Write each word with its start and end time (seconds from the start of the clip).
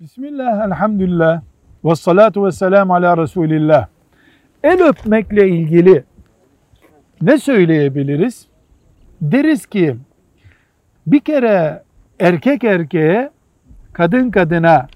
Bismillah, 0.00 0.66
elhamdülillah, 0.66 1.42
ve 1.84 1.94
salatu 1.94 2.46
ve 2.46 2.52
selamu 2.52 2.94
ala 2.94 3.16
Resulillah. 3.16 3.86
El 4.62 4.82
öpmekle 4.88 5.48
ilgili 5.48 6.04
ne 7.22 7.38
söyleyebiliriz? 7.38 8.46
Deriz 9.20 9.66
ki 9.66 9.96
bir 11.06 11.20
kere 11.20 11.82
erkek 12.20 12.64
erkeğe, 12.64 13.30
kadın 13.92 14.30
kadına 14.30 14.88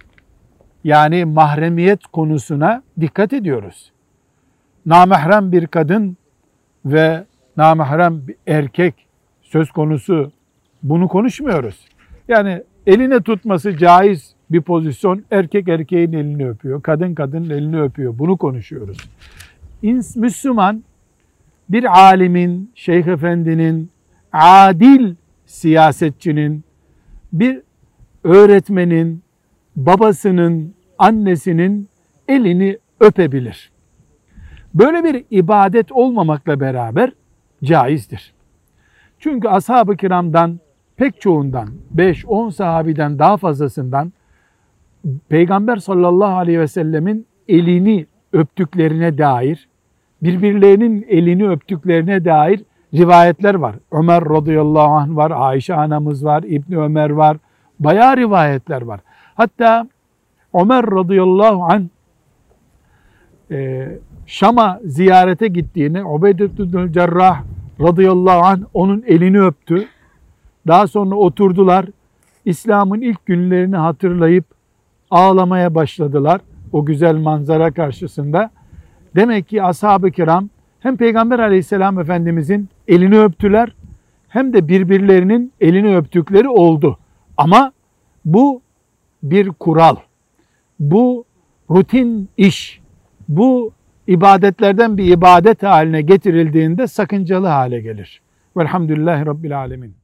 yani 0.84 1.24
mahremiyet 1.24 2.06
konusuna 2.06 2.82
dikkat 3.00 3.32
ediyoruz. 3.32 3.92
Namahrem 4.86 5.52
bir 5.52 5.66
kadın 5.66 6.16
ve 6.84 7.24
namahrem 7.56 8.28
bir 8.28 8.36
erkek 8.46 8.94
söz 9.42 9.70
konusu 9.70 10.32
bunu 10.82 11.08
konuşmuyoruz. 11.08 11.86
Yani 12.28 12.62
eline 12.86 13.20
tutması 13.20 13.76
caiz 13.76 14.37
bir 14.50 14.60
pozisyon 14.60 15.24
erkek 15.30 15.68
erkeğin 15.68 16.12
elini 16.12 16.48
öpüyor, 16.48 16.82
kadın 16.82 17.14
kadının 17.14 17.50
elini 17.50 17.80
öpüyor. 17.80 18.18
Bunu 18.18 18.36
konuşuyoruz. 18.36 18.98
Müslüman 20.16 20.84
bir 21.68 22.00
alimin, 22.00 22.72
şeyh 22.74 23.06
efendinin, 23.06 23.90
adil 24.32 25.14
siyasetçinin, 25.46 26.64
bir 27.32 27.62
öğretmenin, 28.24 29.22
babasının, 29.76 30.74
annesinin 30.98 31.88
elini 32.28 32.78
öpebilir. 33.00 33.70
Böyle 34.74 35.04
bir 35.04 35.24
ibadet 35.30 35.92
olmamakla 35.92 36.60
beraber 36.60 37.12
caizdir. 37.64 38.34
Çünkü 39.18 39.48
ashab-ı 39.48 39.96
kiramdan 39.96 40.60
pek 40.96 41.20
çoğundan 41.20 41.68
5-10 41.96 42.52
sahabiden 42.52 43.18
daha 43.18 43.36
fazlasından 43.36 44.12
Peygamber 45.28 45.76
sallallahu 45.76 46.36
aleyhi 46.36 46.60
ve 46.60 46.68
sellemin 46.68 47.26
elini 47.48 48.06
öptüklerine 48.32 49.18
dair, 49.18 49.68
birbirlerinin 50.22 51.06
elini 51.08 51.48
öptüklerine 51.48 52.24
dair 52.24 52.64
rivayetler 52.94 53.54
var. 53.54 53.76
Ömer 53.92 54.24
radıyallahu 54.24 54.92
anh 54.92 55.16
var, 55.16 55.32
Ayşe 55.34 55.74
anamız 55.74 56.24
var, 56.24 56.42
İbni 56.42 56.78
Ömer 56.78 57.10
var. 57.10 57.36
Bayağı 57.80 58.16
rivayetler 58.16 58.82
var. 58.82 59.00
Hatta 59.34 59.88
Ömer 60.54 60.86
radıyallahu 60.86 61.64
anh 61.64 61.82
e, 63.50 63.88
Şam'a 64.26 64.80
ziyarete 64.84 65.48
gittiğini 65.48 66.04
Ubeydetül 66.04 66.92
Cerrah 66.92 67.42
radıyallahu 67.80 68.46
anh 68.46 68.60
onun 68.74 69.04
elini 69.06 69.40
öptü. 69.40 69.88
Daha 70.66 70.86
sonra 70.86 71.14
oturdular. 71.14 71.86
İslam'ın 72.44 73.00
ilk 73.00 73.26
günlerini 73.26 73.76
hatırlayıp 73.76 74.44
ağlamaya 75.10 75.74
başladılar 75.74 76.40
o 76.72 76.84
güzel 76.84 77.16
manzara 77.16 77.70
karşısında. 77.70 78.50
Demek 79.16 79.48
ki 79.48 79.62
ashab-ı 79.62 80.10
kiram 80.10 80.48
hem 80.80 80.96
Peygamber 80.96 81.38
aleyhisselam 81.38 82.00
efendimizin 82.00 82.68
elini 82.88 83.18
öptüler 83.20 83.74
hem 84.28 84.52
de 84.52 84.68
birbirlerinin 84.68 85.52
elini 85.60 85.96
öptükleri 85.96 86.48
oldu. 86.48 86.98
Ama 87.36 87.72
bu 88.24 88.62
bir 89.22 89.48
kural. 89.48 89.96
Bu 90.80 91.24
rutin 91.70 92.28
iş. 92.36 92.80
Bu 93.28 93.72
ibadetlerden 94.06 94.98
bir 94.98 95.12
ibadet 95.12 95.62
haline 95.62 96.02
getirildiğinde 96.02 96.86
sakıncalı 96.86 97.46
hale 97.46 97.80
gelir. 97.80 98.20
Velhamdülillahi 98.56 99.26
Rabbil 99.26 99.58
Alemin. 99.58 99.94